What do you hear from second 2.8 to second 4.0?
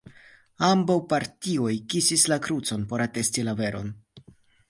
por atesti la veron.